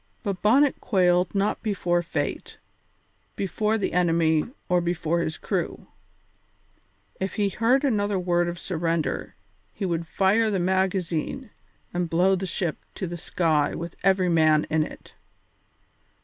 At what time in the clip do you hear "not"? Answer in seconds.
1.35-1.61